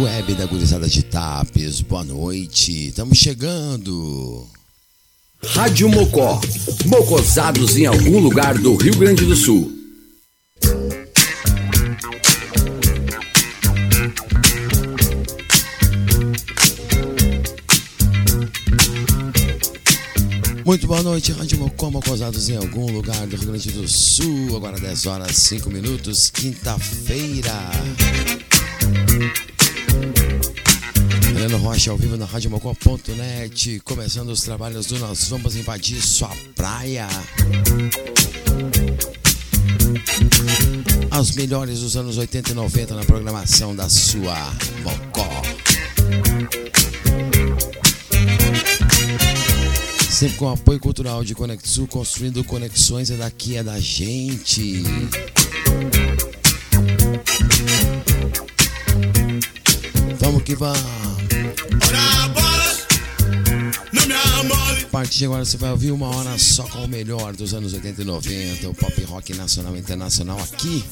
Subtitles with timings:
[0.00, 4.48] Web da Gurizada de Tapes, boa noite, estamos chegando.
[5.44, 6.40] Rádio Mocó,
[6.86, 9.70] mocosados em algum lugar do Rio Grande do Sul.
[20.64, 24.56] Muito boa noite, Rádio Mocó, mocosados em algum lugar do Rio Grande do Sul.
[24.56, 27.52] Agora 10 horas 5 minutos, quinta-feira.
[31.40, 37.08] Helena Rocha ao vivo na RádioMocó.net, começando os trabalhos do Nós Vamos Invadir Sua Praia.
[41.10, 44.36] As melhores dos anos 80 e 90 na programação da sua
[44.82, 45.42] Mocó.
[50.10, 54.82] Sempre com apoio cultural de Conexul, construindo conexões é daqui, é da gente.
[60.20, 60.99] Vamos que vamos.
[64.90, 68.02] Partir de agora você vai ouvir uma hora só com o melhor dos anos 80
[68.02, 70.84] e 90, o pop rock nacional e internacional aqui.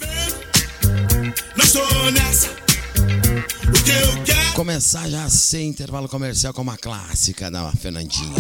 [4.54, 8.34] Começar já sem intervalo comercial com uma clássica da Fernandinha.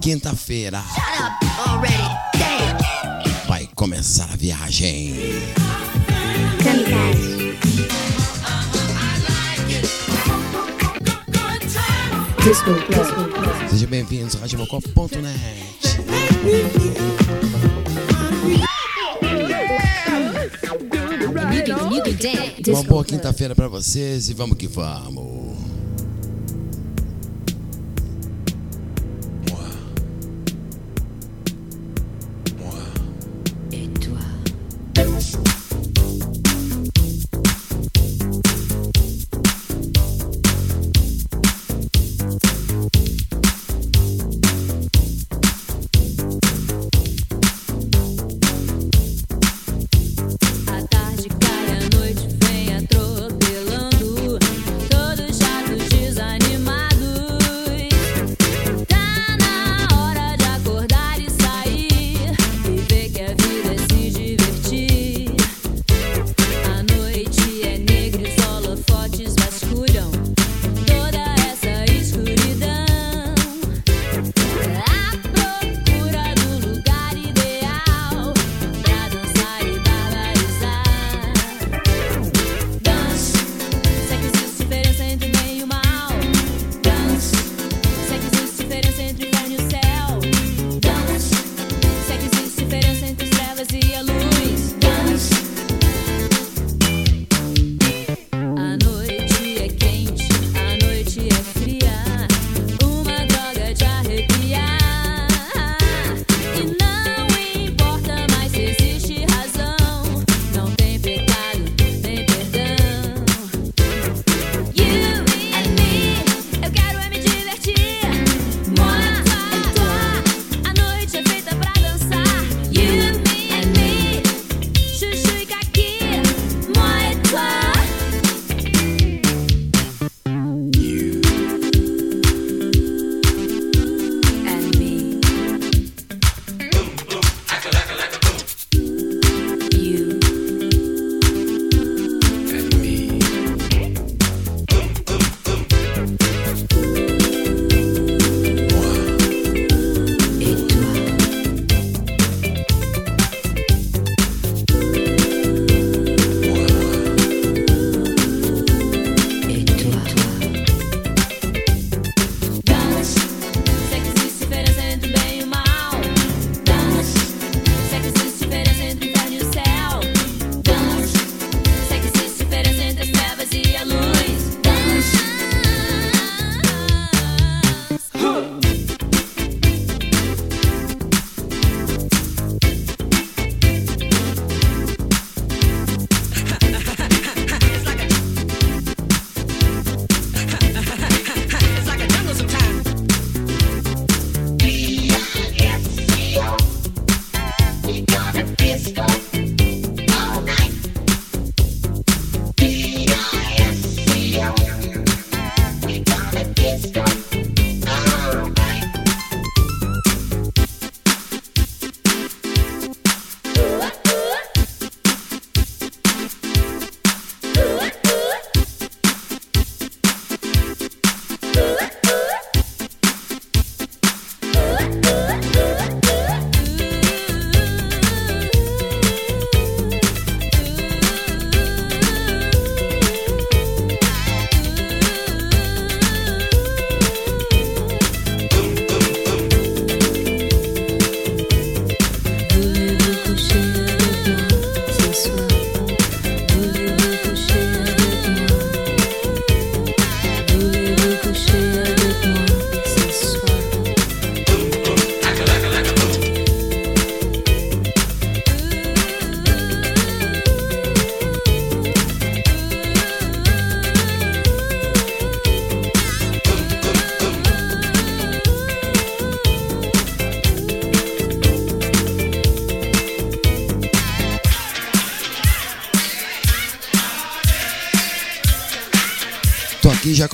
[0.00, 0.82] Quinta-feira.
[3.48, 5.14] Vai começar a viagem.
[6.62, 7.43] Kamikaze.
[12.44, 12.70] Disco
[13.70, 15.34] Sejam bem-vindos ao RadioMocó.net.
[22.68, 25.33] Uma boa quinta-feira para vocês e vamos que vamos.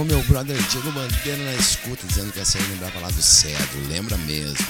[0.00, 3.86] Com meu brother Diego Bandeira na escuta, dizendo que essa aí lembrava lá do Cedro,
[3.86, 4.66] lembra mesmo.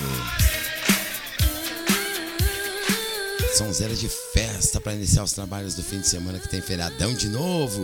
[3.54, 7.14] São zero de festa para iniciar os trabalhos do fim de semana que tem feriadão
[7.14, 7.80] de novo.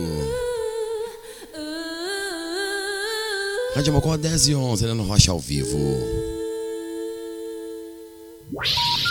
[3.75, 5.77] Rádio Mocó 10 e 11, no Rocha ao vivo.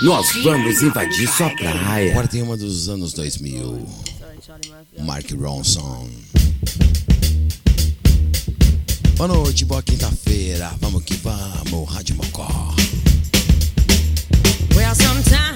[0.02, 2.10] Nós vamos invadir sua praia.
[2.10, 3.88] Agora tem uma dos anos 2000.
[4.98, 6.35] Mark Ronson.
[9.16, 10.74] Boa noite, boa quinta-feira.
[10.78, 12.74] Vamos que vamos, Rádio Mocó.
[14.74, 15.55] Well, sometimes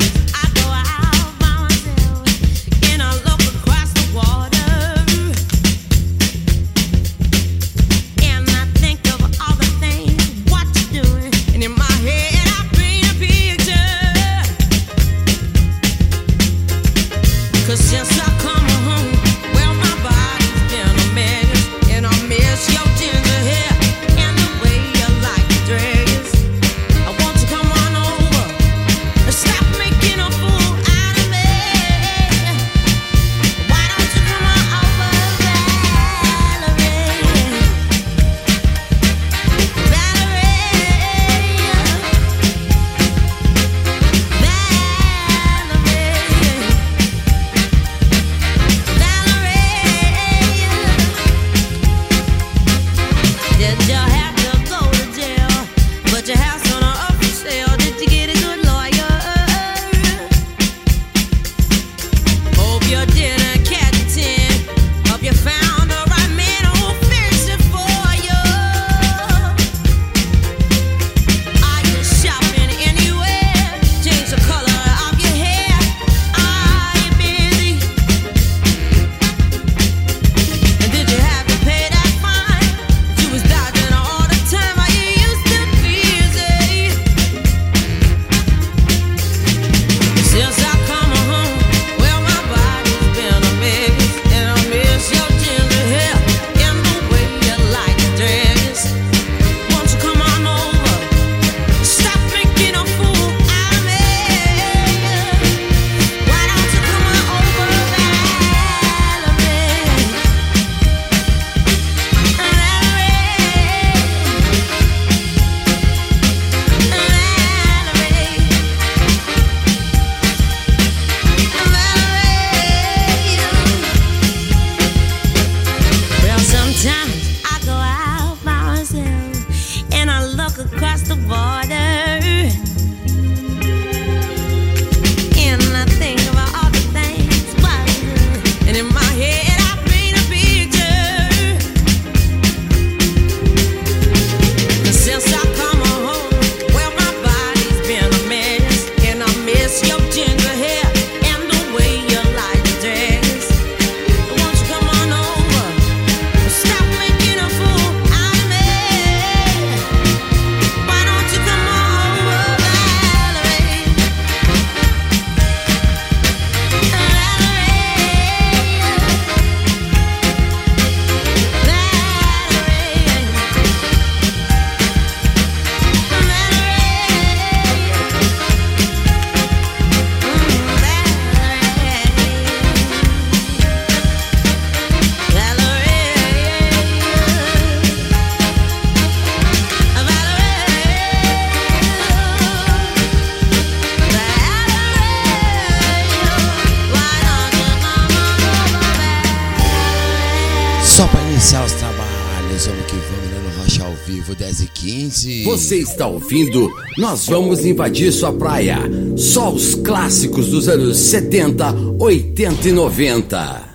[206.01, 206.73] está ouvindo?
[206.97, 208.79] Nós vamos invadir sua praia.
[209.19, 213.71] Só os clássicos dos anos 70, 80 e 90.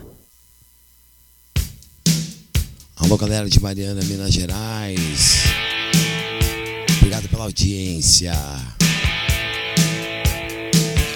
[2.96, 5.44] Alô, galera de Mariana, Minas Gerais.
[6.98, 8.34] Obrigado pela audiência.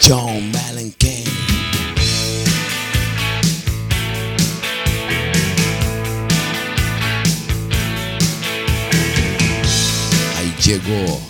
[0.01, 1.18] John Mellencamp.
[10.69, 11.28] Chegou.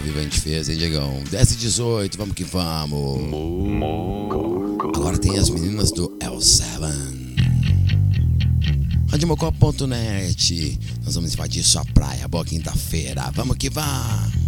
[0.00, 1.22] Vivo a gente fez, hein, Diegão?
[1.30, 3.20] 10 e 18, vamos que vamos.
[4.94, 7.22] Agora tem as meninas do L7.
[9.08, 10.78] Radiomocó.net.
[11.04, 13.30] Nós vamos invadir sua praia, boa quinta-feira.
[13.34, 14.41] Vamos que vamos.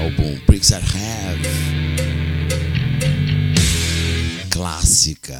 [0.00, 1.48] Álbum Bricks Are Have,
[4.50, 5.38] clássica.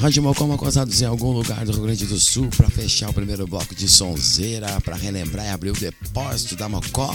[0.00, 3.46] Rádio Mocoma acosados em algum lugar do Rio Grande do Sul para fechar o primeiro
[3.46, 7.14] bloco de sonzeira, para relembrar e abrir o depósito da Mocó.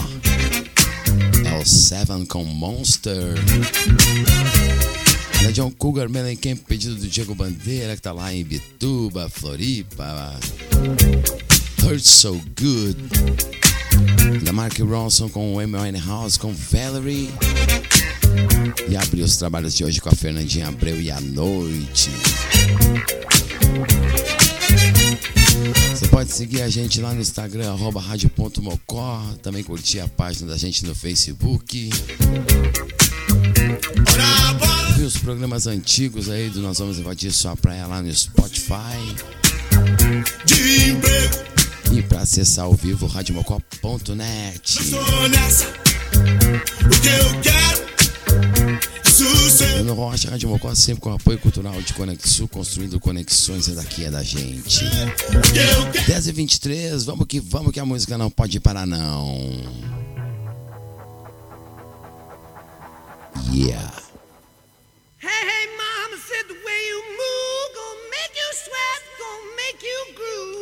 [1.46, 3.34] É o Seven com Monster.
[5.42, 10.34] Da John Cougar Mellencamp, pedido do Diego Bandeira, que tá lá em Bituba, Floripa.
[11.82, 12.96] Hurt So Good.
[14.42, 16.00] Da Mark Ronson com o M.O.N.
[16.00, 17.30] House com Valerie.
[18.88, 22.10] E abrir os trabalhos de hoje com a Fernandinha Abreu e a Noite.
[26.14, 28.00] Pode seguir a gente lá no Instagram, arroba.
[29.42, 31.90] Também curtir a página da gente no Facebook.
[34.90, 38.96] Ouvir os programas antigos aí do Nós Vamos Invadir Sua Praia lá no Spotify.
[41.92, 44.78] E para acessar ao vivo, radiomocó.net.
[44.78, 44.82] O
[47.00, 47.93] que eu quero
[49.16, 54.10] Bruno Rocha, Rádio Mocó, sempre com apoio cultural de Conexul, construindo conexões, essa daqui é
[54.10, 54.84] da gente.
[56.04, 59.38] 10 e 23 vamos que vamos que a música não pode parar não.
[63.52, 63.92] Yeah.
[65.20, 70.14] Hey, hey, mama said the way you move gonna make you sweat, gonna make you
[70.16, 70.53] groove.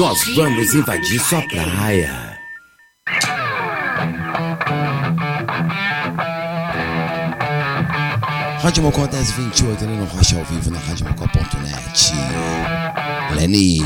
[0.00, 2.40] Nós vamos invadir sua praia.
[8.62, 12.12] Rádio Mocó 1028 ali no Rocha ao vivo na radiomocó.net.
[13.36, 13.84] Lenny.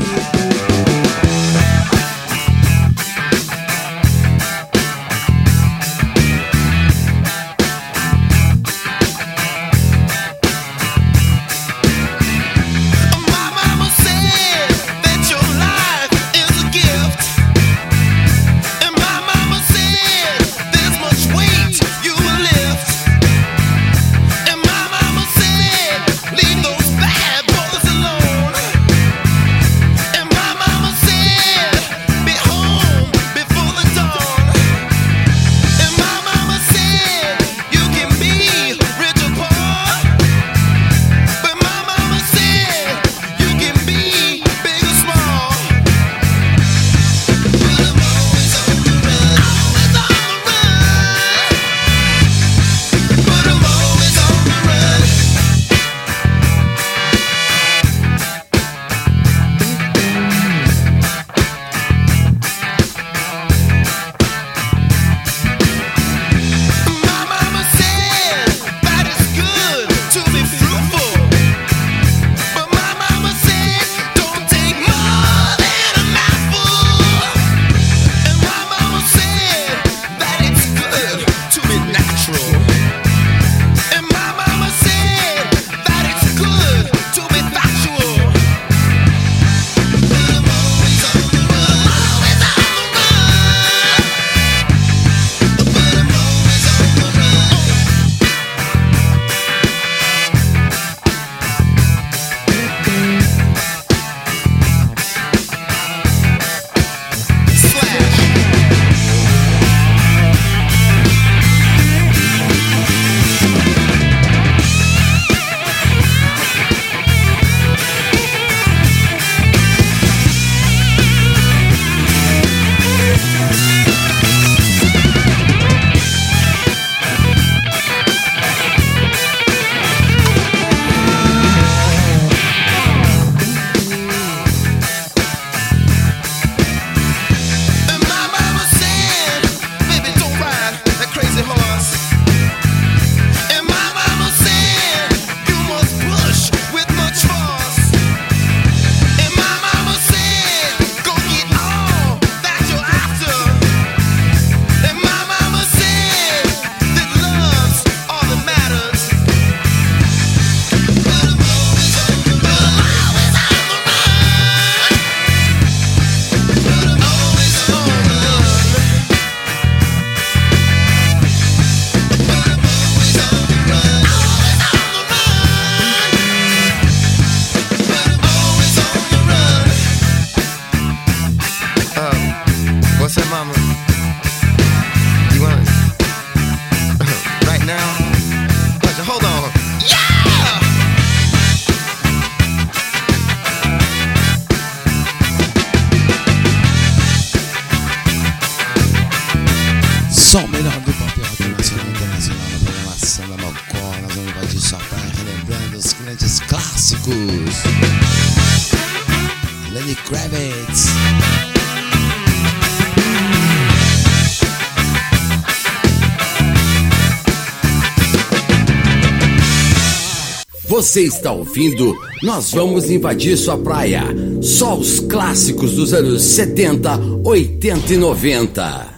[220.95, 221.93] Você está ouvindo?
[222.23, 224.01] Nós vamos invadir sua praia.
[224.41, 228.93] Só os clássicos dos anos 70, 80 e 90.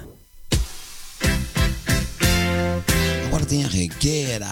[3.26, 4.52] Agora tem a regueira.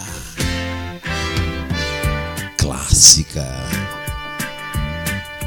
[2.58, 3.46] Clássica.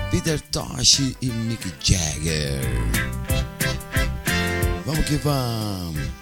[0.10, 2.62] Peter Tosh e Mick Jagger.
[4.86, 6.19] Vamos que vamos.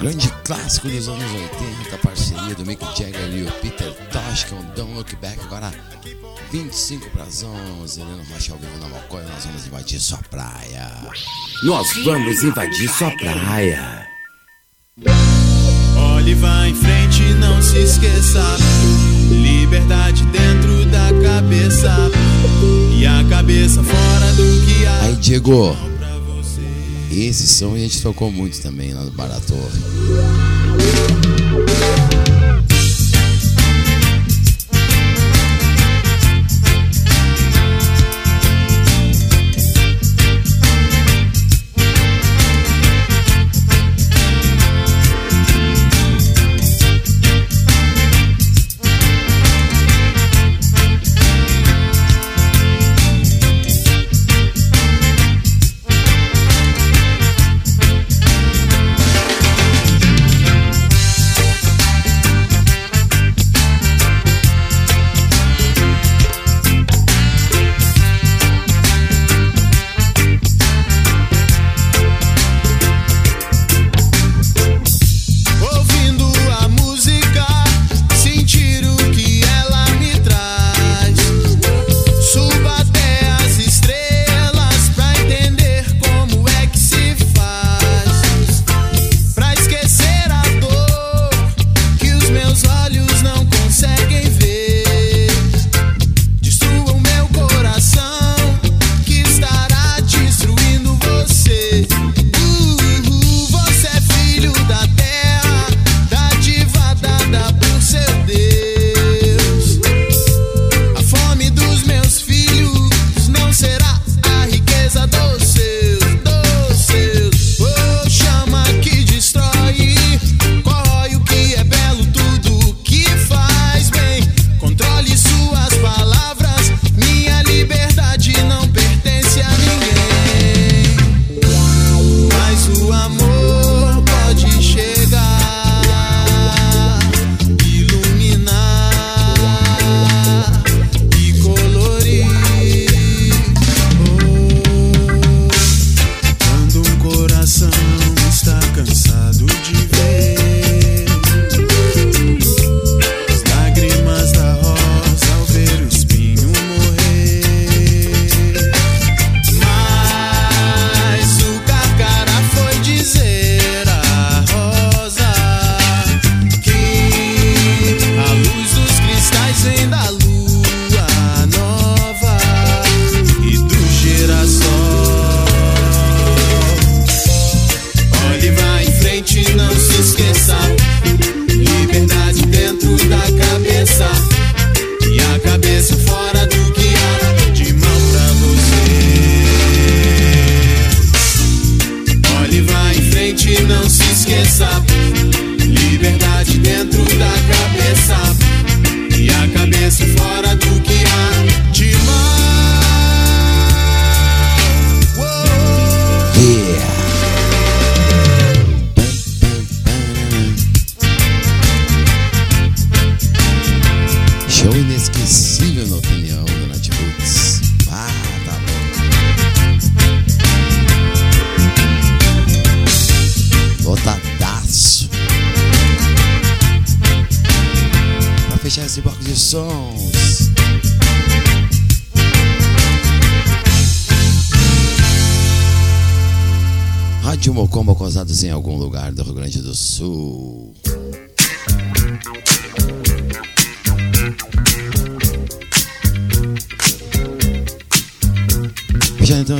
[0.00, 4.94] Grande clássico dos anos 80, parceria do Mick Jagger e o Peter Tosh com Don't
[4.94, 5.38] Look Back.
[5.44, 5.70] Agora
[6.50, 10.90] 25 para as 11, Helena Rocha ao vivo na Malcoia, nós vamos invadir sua praia.
[11.62, 14.06] Nós vamos invadir sua praia.
[15.96, 18.42] Olhe, vá em frente, não se esqueça.
[19.30, 21.94] Liberdade dentro da cabeça
[22.98, 25.02] e a cabeça fora do que há.
[25.02, 25.76] Aí, Diego,
[27.10, 27.26] você.
[27.26, 29.30] esse som a gente tocou muito também lá no Bar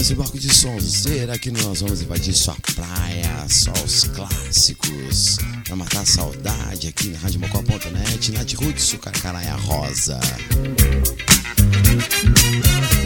[0.01, 5.77] Esse bloco de sons, será que nós vamos invadir sua praia, só os clássicos, pra
[5.77, 10.19] matar a saudade aqui na RadioMocó.net, Nath Roots, o Carcaraia Rosa.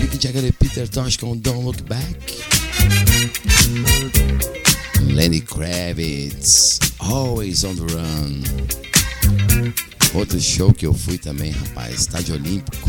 [0.01, 2.17] Mick Jagger e Peter Tosh com Don't Look Back.
[5.01, 8.43] Lenny Kravitz, Always on the Run.
[10.15, 12.89] Outro show que eu fui também, rapaz, Estádio Olímpico.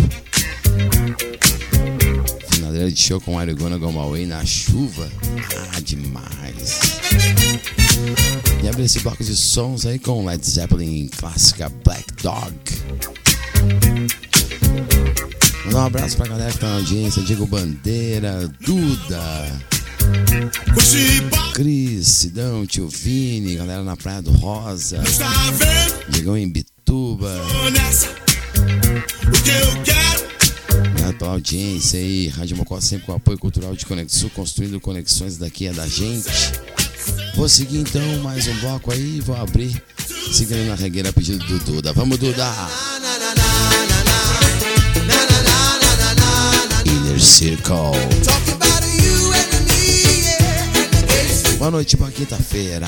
[2.66, 5.08] Finaleira de show com Arigona Gomaway na chuva.
[5.72, 6.80] Ah, demais.
[8.64, 12.56] E abre esse bloco de sons aí com Led Zeppelin clássica Black Dog.
[15.66, 19.62] Mandar um abraço pra galera que tá na audiência, Diego Bandeira, Duda,
[21.54, 25.04] Cris, Sidão, Tio Vini, galera na Praia do Rosa.
[26.10, 27.32] Digão em Bituba.
[31.06, 32.30] Obrigado pela audiência aí.
[32.30, 36.26] Rádio Mocó sempre com apoio cultural de Conexão, construindo conexões daqui é da gente.
[37.36, 39.80] Vou seguir então mais um bloco aí, vou abrir.
[40.32, 41.94] Seguindo na regueira a pedido do Duda.
[41.94, 42.52] Vamos, Duda!
[46.86, 47.76] Inner Circle.
[51.60, 52.88] Boa noite pra quinta-feira.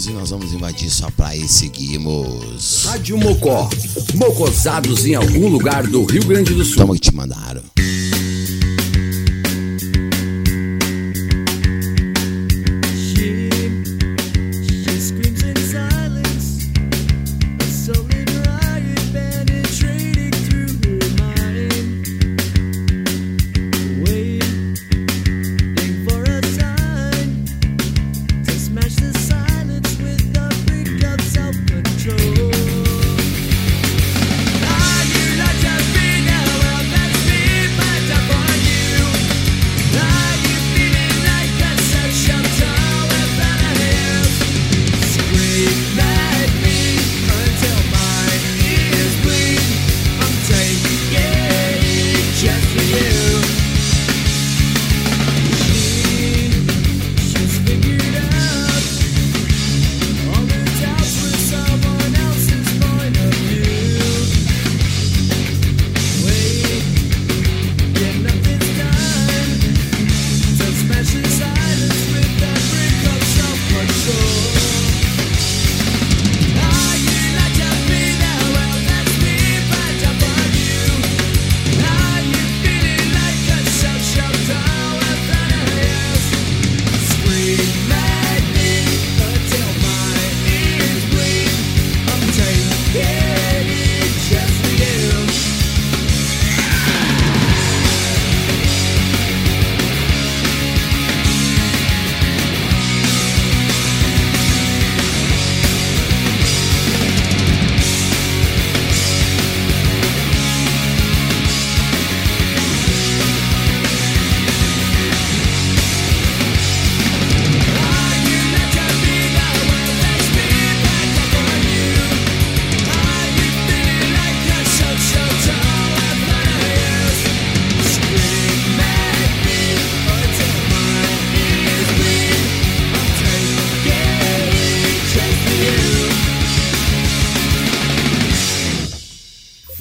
[0.00, 0.12] 11.
[0.12, 2.86] Nós vamos invadir sua praia e seguimos.
[2.86, 3.68] Rádio Mocó.
[4.14, 6.78] Mocosados em algum lugar do Rio Grande do Sul.
[6.78, 7.49] Toma que te mandaram.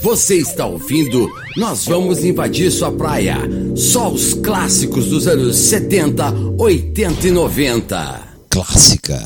[0.10, 1.32] Você está ouvindo?
[1.56, 3.38] Nós vamos invadir sua praia.
[3.76, 8.22] Só os clássicos dos anos 70, 80 e 90.
[8.50, 9.24] Clássica.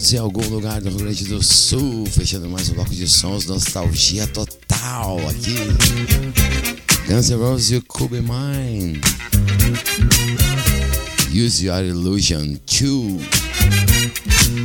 [0.00, 3.44] Cosados em algum lugar do Rio Grande do Sul, fechando mais um bloco de sons,
[3.44, 5.54] nostalgia total aqui.
[7.06, 9.00] Guns N' Roses, You Could Be Mine.
[11.30, 13.20] Use Your Illusion 2.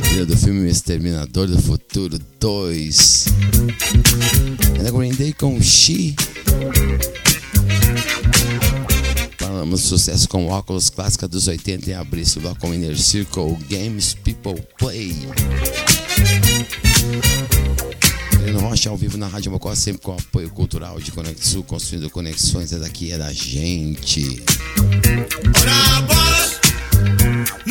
[0.04, 3.26] Trilha do filme Exterminador do Futuro 2.
[4.78, 6.16] Ainda Green Day com She.
[9.78, 12.24] Sucesso com óculos clássica dos 80 em abril,
[12.58, 15.14] com Inner Circle Games People Play.
[18.38, 22.72] Breno Rocha ao vivo na Rádio Mocó, sempre com apoio cultural de Conexul, construindo conexões,
[22.72, 24.42] é daqui, é da gente.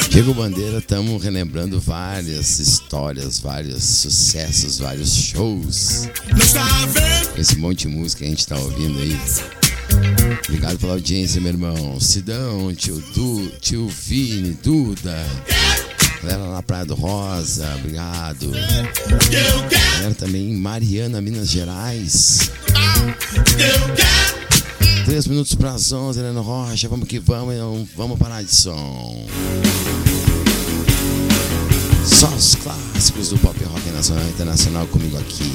[0.10, 6.10] Diego Bandeira, estamos relembrando várias histórias, vários sucessos, vários shows.
[7.38, 9.65] Esse monte de música que a gente está ouvindo aí.
[10.48, 12.00] Obrigado pela audiência, meu irmão.
[12.00, 15.26] Sidão, tio Du, tio Vini, Duda.
[16.24, 18.52] Galera na Praia do Rosa, obrigado.
[19.96, 22.50] Galera também Mariana, Minas Gerais.
[25.06, 26.90] Três minutos para as onze, Helena Rocha.
[26.90, 29.28] Vamos que vamos, vamos parar de som.
[32.04, 35.52] Só os clássicos do pop rock nacional e internacional comigo aqui.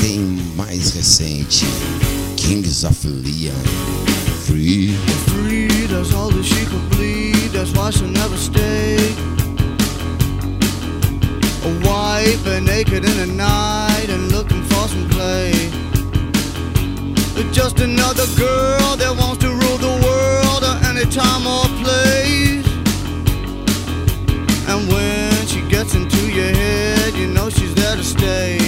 [0.00, 0.20] Tem
[0.54, 1.64] mais recente.
[2.48, 3.52] Kings of Leon.
[4.46, 4.94] Free.
[5.28, 7.50] Free, that's all that she could bleed.
[7.52, 8.96] That's why she'll never stay.
[11.68, 15.52] A wife and naked in the night and looking for some play.
[17.52, 22.66] Just another girl that wants to rule the world at any time or place.
[24.70, 28.58] And when she gets into your head, you know she's there to stay.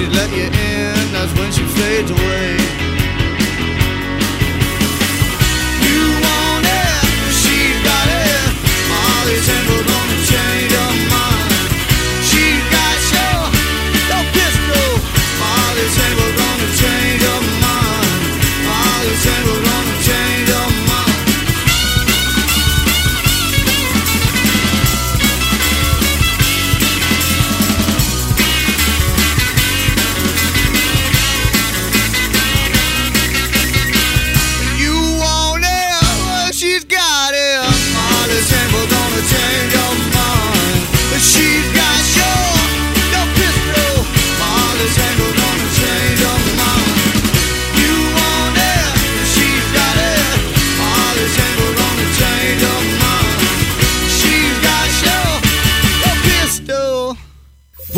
[0.00, 2.59] She's let you in, that's when she fades away.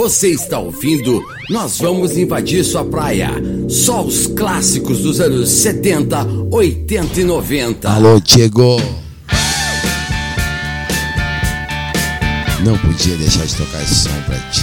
[0.03, 1.25] Você está ouvindo?
[1.49, 3.31] Nós vamos invadir sua praia.
[3.69, 7.89] Só os clássicos dos anos 70, 80 e 90.
[7.89, 8.79] Alô, Diego.
[12.65, 14.62] Não podia deixar de tocar esse som pra ti.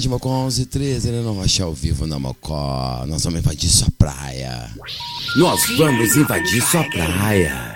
[0.00, 3.04] Rádio Mocó 11 13, ele não vai achar ao vivo na Mocó.
[3.06, 4.70] Nós vamos invadir sua praia.
[5.36, 7.69] Nós vamos invadir sua praia.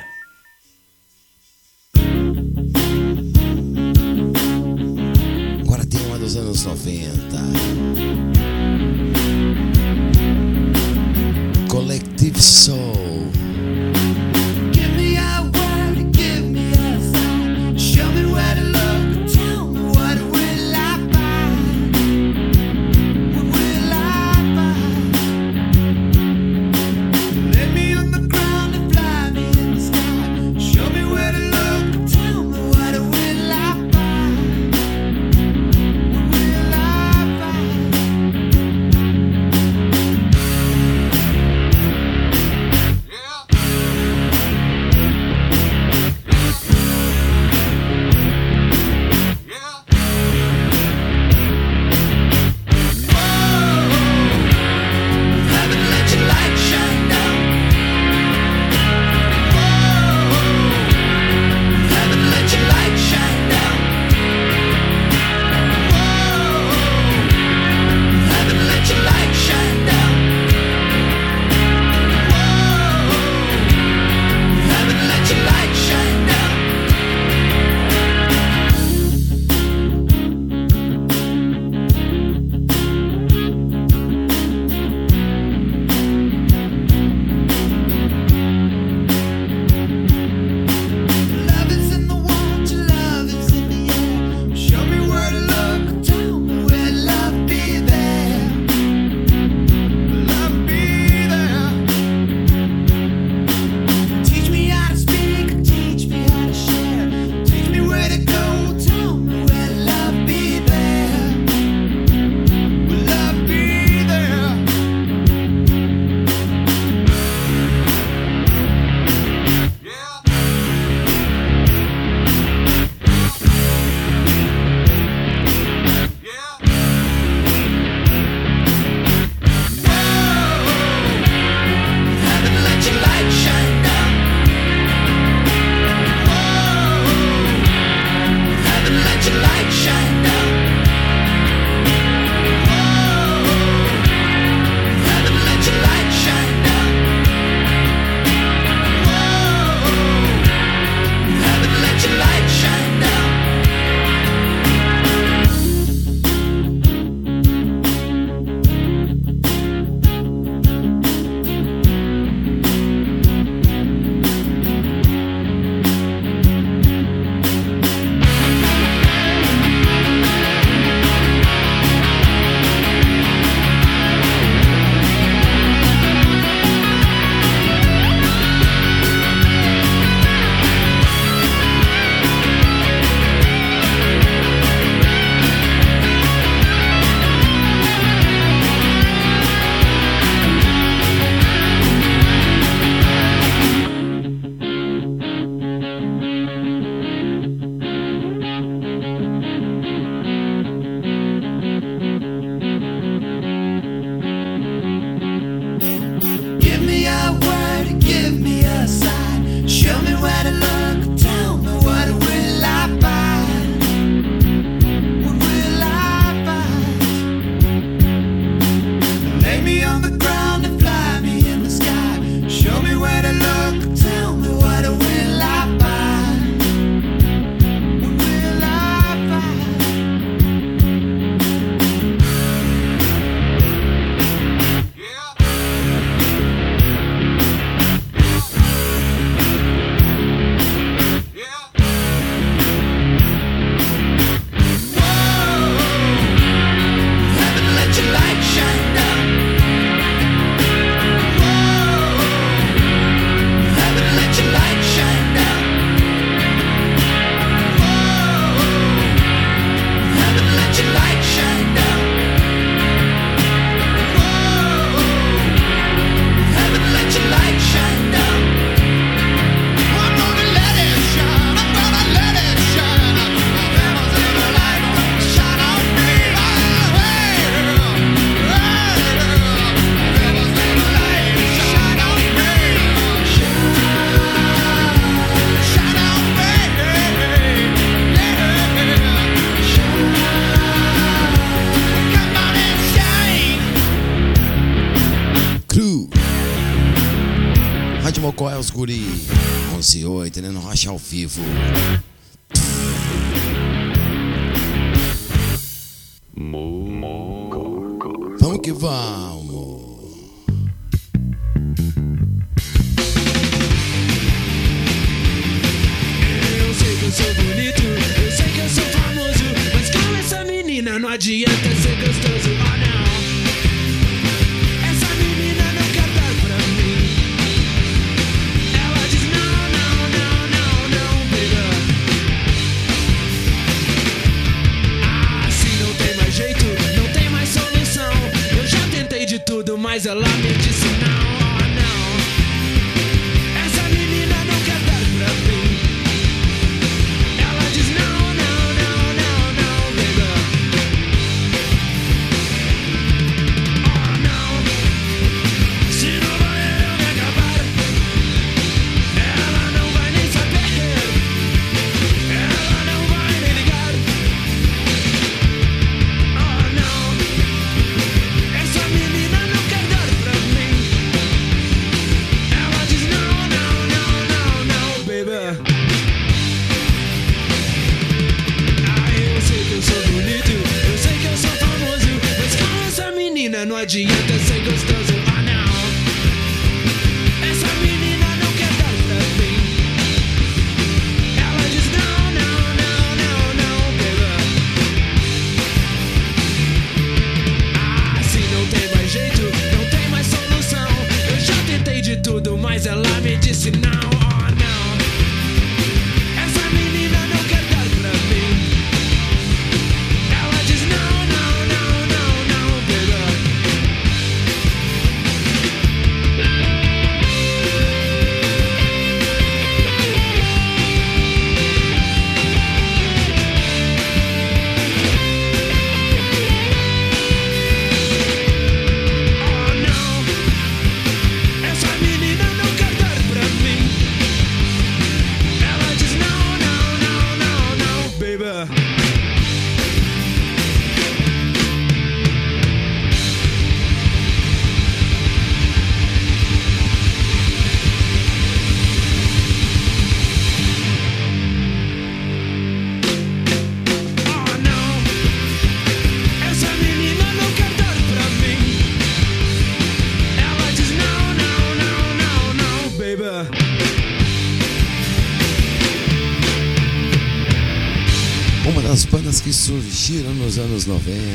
[470.86, 471.33] Anos 90.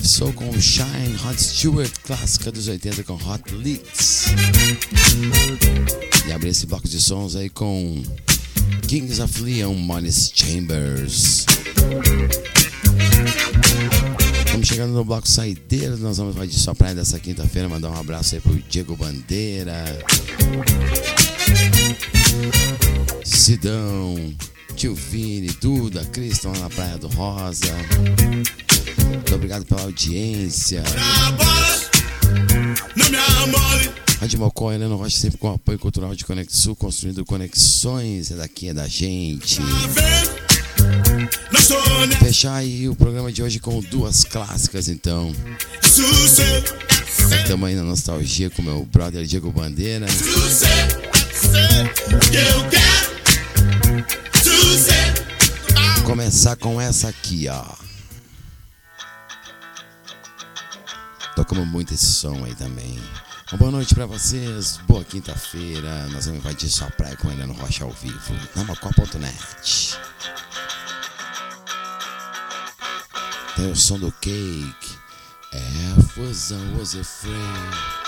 [0.00, 4.26] Collective Soul com Shine, Hot Stewart, clássica dos 80 com Hot Leaks.
[6.26, 8.02] E abri esse bloco de sons aí com
[8.88, 11.44] Kings of Leon, Modest Chambers.
[14.46, 17.98] Estamos chegando no bloco saideiro, nós vamos vai de só praia dessa quinta-feira, mandar um
[17.98, 19.84] abraço aí pro Diego Bandeira.
[23.24, 24.34] Sidão,
[24.74, 27.68] tio Vini, Duda, Cris estão lá na Praia do Rosa.
[29.06, 30.82] Muito obrigado pela audiência.
[34.20, 38.30] Rádio Mocó, Helena Rocha, sempre com apoio cultural de Conexul, construindo conexões.
[38.30, 39.60] É daqui, é da gente.
[42.18, 45.34] Fechar aí o programa de hoje com duas clássicas, então.
[47.42, 50.06] Estamos aí na nostalgia com meu brother Diego Bandeira.
[56.04, 57.89] Começar com essa aqui, ó.
[61.40, 63.00] Tocamos muito esse som aí também.
[63.50, 66.06] Uma boa noite pra vocês, boa quinta-feira.
[66.08, 69.98] Nós vamos invadir sua praia com Helena Rocha ao vivo, na Mocó.net.
[73.56, 74.98] Tem o som do cake.
[75.54, 78.00] É, fusão was afraid.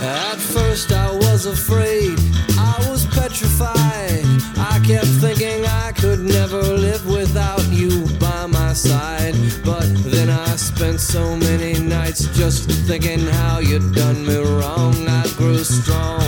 [0.00, 2.18] At first I was afraid,
[2.58, 4.24] I was petrified.
[4.58, 9.34] I kept thinking I could never live without you by my side.
[9.64, 14.94] But then I spent so many nights just thinking how you'd done me wrong.
[15.08, 16.22] I grew strong.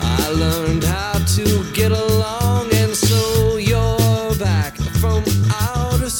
[0.00, 5.24] I learned how to get along, and so you're back from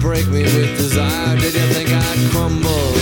[0.00, 1.36] break me with desire?
[1.36, 2.92] Did you think I'd crumble?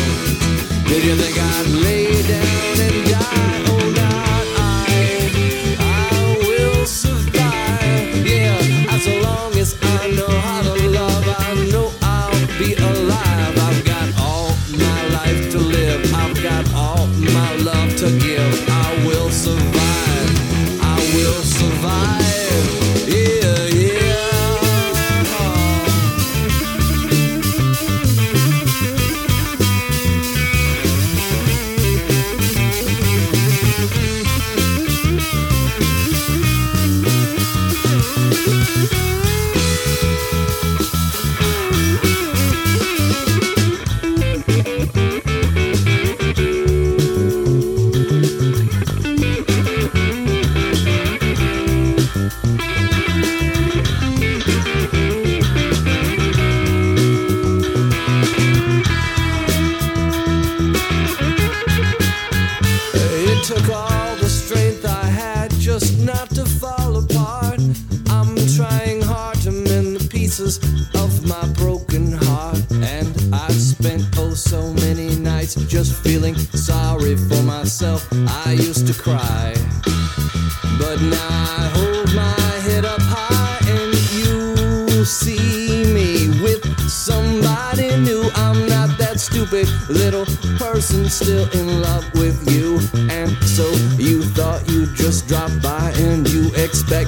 [0.89, 2.73] Did you think I'd lay down?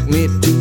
[0.06, 0.55] me to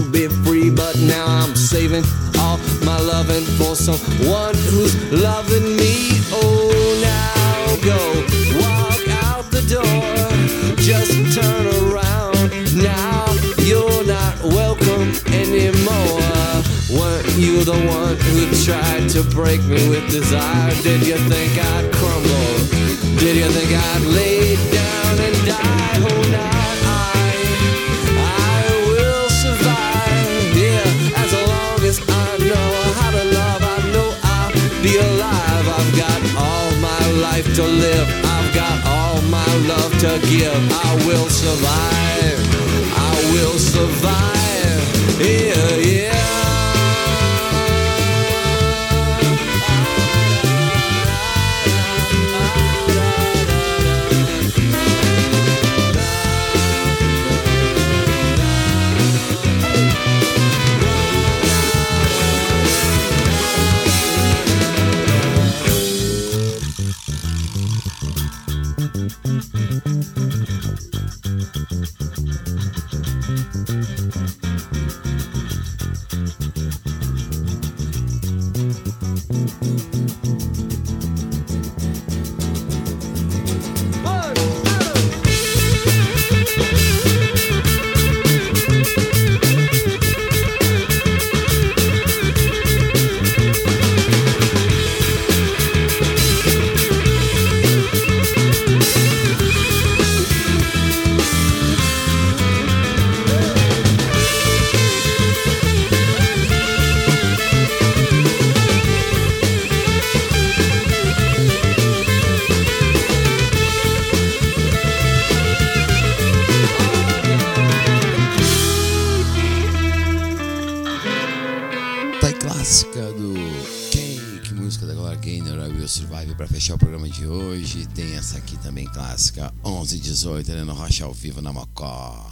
[127.15, 127.87] de hoje.
[127.87, 132.25] Tem essa aqui também clássica, 1118, Helena Rocha ao vivo na Mocó.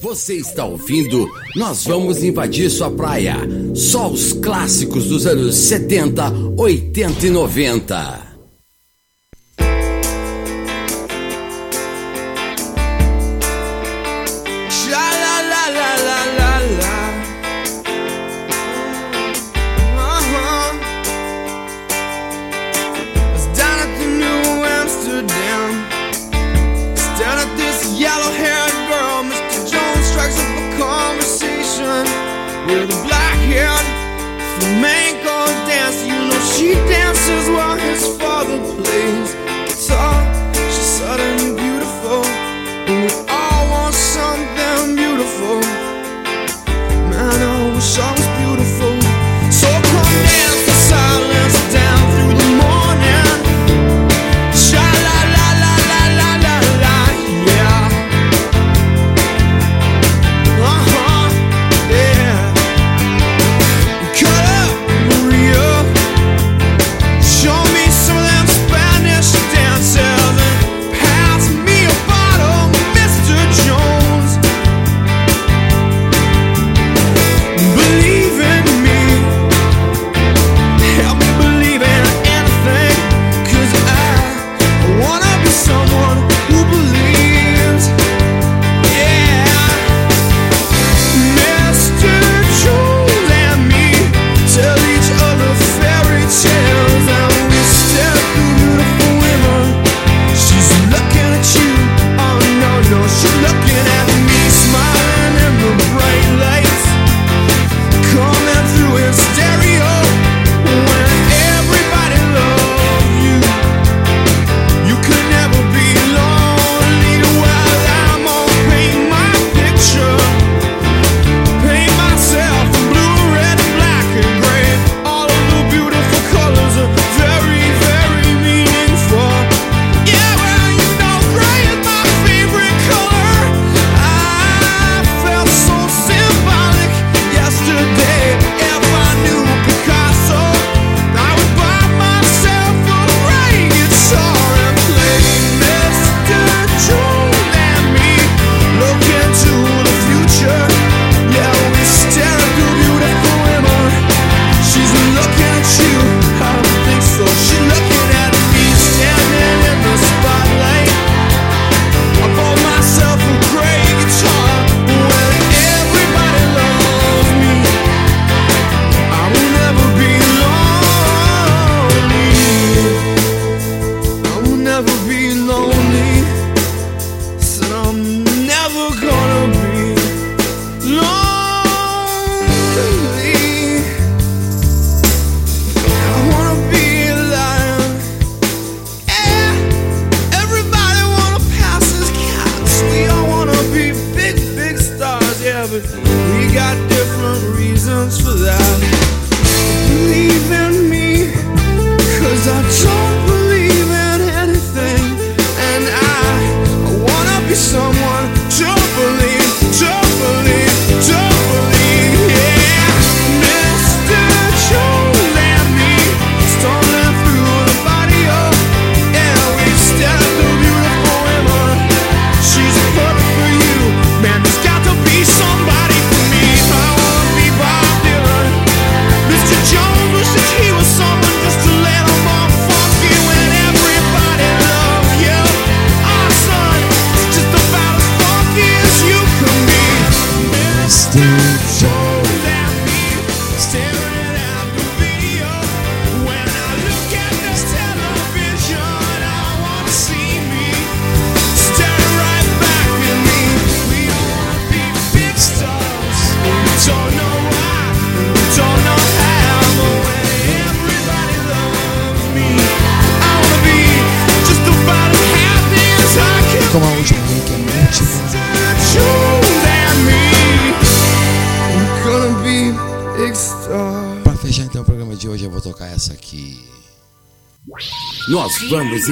[0.00, 1.28] Você está ouvindo?
[1.54, 3.36] Nós vamos invadir sua praia.
[3.74, 8.29] Só os clássicos dos anos 70, 80 e 90.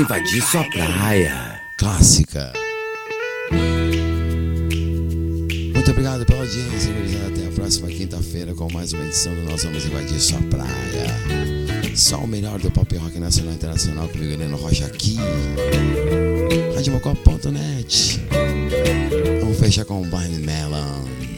[0.01, 1.61] invadir sua praia.
[1.77, 2.53] Clássica.
[5.75, 6.93] Muito obrigado pela audiência.
[7.27, 11.97] Até a próxima quinta-feira com mais uma edição do Nós Vamos Invadir Sua Praia.
[11.97, 15.17] Só o melhor do pop rock nacional e internacional comigo, Helena Rocha, aqui.
[16.77, 18.21] RadioMocó.net.
[19.41, 21.38] Vamos fechar com o Blind Melon.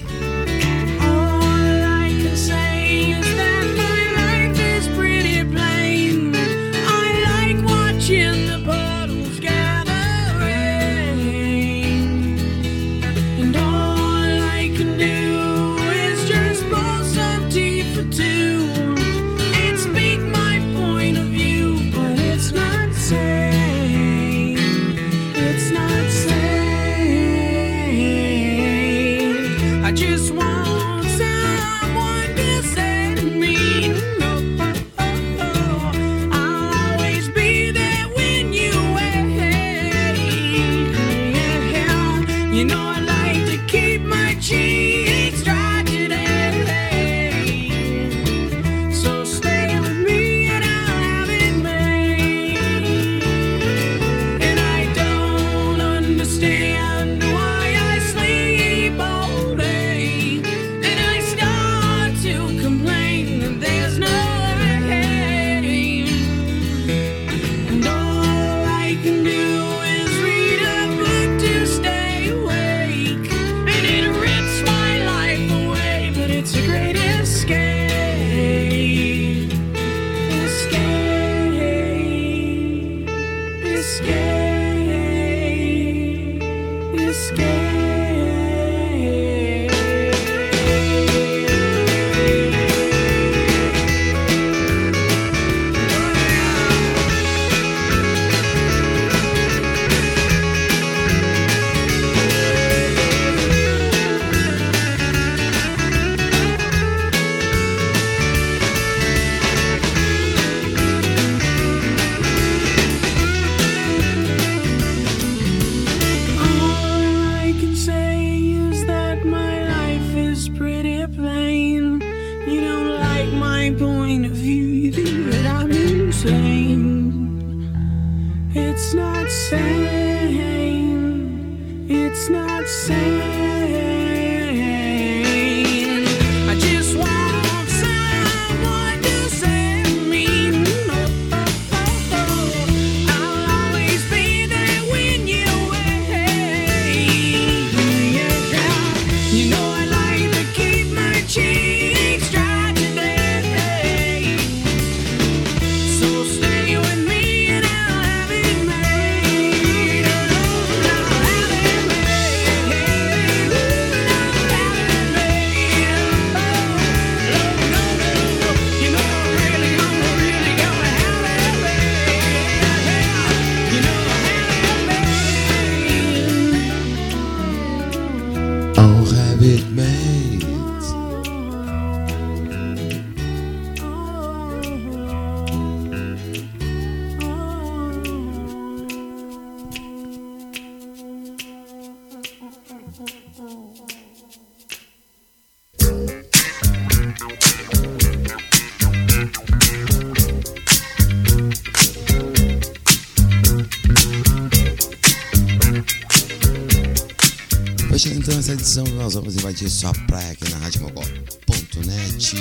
[209.60, 212.36] Invadir sua praia aqui na Rádio Mogó.net.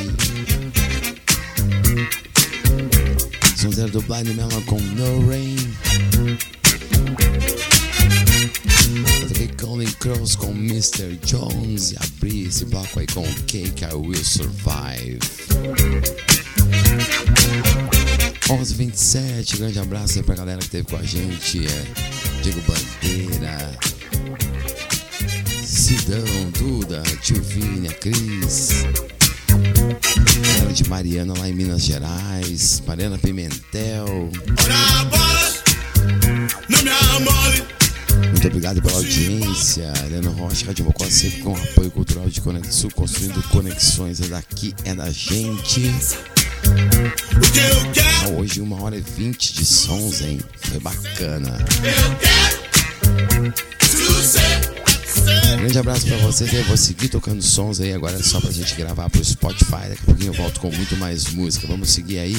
[3.57, 5.55] Sonzeiro do Blind Melon com No Rain.
[9.57, 11.19] Colin Crows com Mr.
[11.25, 15.19] Jones e abri esse bloco aí com Cake I Will Survive.
[18.47, 21.65] 11h27, grande abraço aí pra galera que esteve com a gente.
[21.65, 23.77] É, Diego Bandeira,
[25.89, 28.85] Sidão, Duda, Tio Vini, a Cris.
[29.47, 32.83] Galera de Mariana lá em Minas Gerais.
[32.85, 34.29] Mariana Pimentel.
[38.21, 39.91] Muito obrigado pela audiência.
[40.05, 44.21] Helena Rocha, Rádio Mocó, sempre com apoio cultural de Conexul, construindo conexões.
[44.21, 45.91] É daqui, é da gente.
[48.23, 50.39] Ah, hoje, uma hora e vinte de sons, hein?
[50.55, 51.57] Foi bacana.
[51.81, 52.59] eu quero.
[55.29, 55.57] Ser.
[55.57, 56.53] Grande abraço pra vocês.
[56.53, 57.93] Eu vou seguir tocando sons aí.
[57.93, 59.89] Agora só pra gente gravar pro Spotify.
[59.89, 61.67] Daqui a pouquinho eu volto com muito mais música.
[61.67, 62.35] Vamos seguir aí.